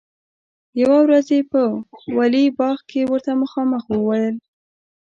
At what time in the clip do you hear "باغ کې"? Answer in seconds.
2.59-3.01